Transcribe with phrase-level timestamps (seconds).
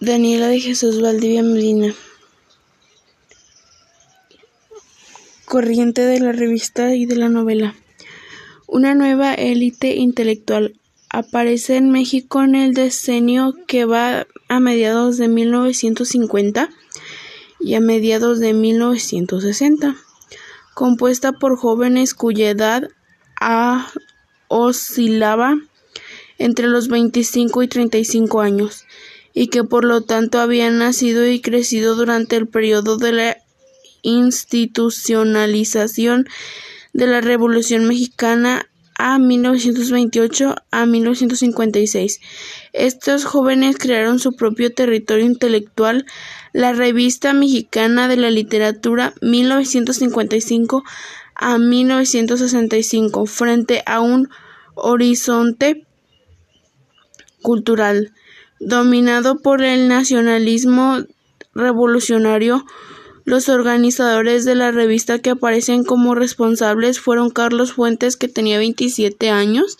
[0.00, 1.94] Daniela de Jesús Valdivia Medina.
[5.46, 7.74] Corriente de la revista y de la novela.
[8.66, 10.74] Una nueva élite intelectual
[11.08, 16.68] aparece en México en el decenio que va a mediados de 1950
[17.60, 19.96] y a mediados de 1960,
[20.74, 22.90] compuesta por jóvenes cuya edad
[24.48, 25.56] oscilaba
[26.38, 28.84] entre los 25 y 35 años
[29.38, 33.36] y que por lo tanto habían nacido y crecido durante el periodo de la
[34.00, 36.26] institucionalización
[36.94, 42.20] de la Revolución Mexicana a 1928 a 1956.
[42.72, 46.06] Estos jóvenes crearon su propio territorio intelectual,
[46.54, 50.82] la Revista Mexicana de la Literatura 1955
[51.34, 54.30] a 1965, frente a un
[54.76, 55.84] horizonte
[57.42, 58.14] cultural
[58.58, 61.04] Dominado por el nacionalismo
[61.54, 62.64] revolucionario,
[63.24, 69.30] los organizadores de la revista que aparecen como responsables fueron Carlos Fuentes, que tenía 27
[69.30, 69.78] años,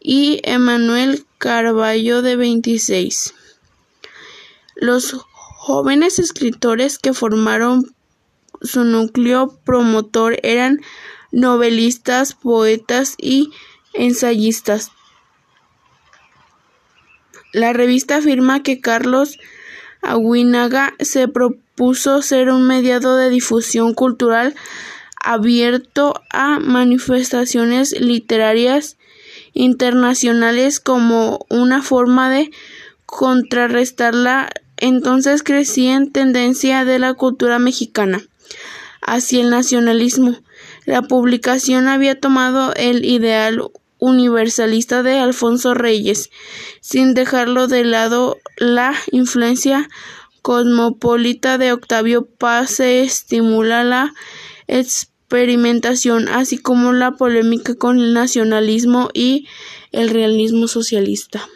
[0.00, 3.34] y Emanuel Carballo, de 26.
[4.76, 7.94] Los jóvenes escritores que formaron
[8.62, 10.80] su núcleo promotor eran
[11.30, 13.50] novelistas, poetas y
[13.92, 14.92] ensayistas.
[17.52, 19.38] La revista afirma que Carlos
[20.00, 24.54] Aguinaga se propuso ser un mediado de difusión cultural
[25.22, 28.96] abierto a manifestaciones literarias
[29.52, 32.50] internacionales como una forma de
[33.06, 38.20] contrarrestar la entonces creciente tendencia de la cultura mexicana
[39.00, 40.38] hacia el nacionalismo.
[40.86, 43.62] La publicación había tomado el ideal
[44.02, 46.30] universalista de Alfonso Reyes,
[46.80, 49.88] sin dejarlo de lado la influencia
[50.42, 54.12] cosmopolita de Octavio Paz estimula la
[54.66, 59.46] experimentación, así como la polémica con el nacionalismo y
[59.92, 61.48] el realismo socialista.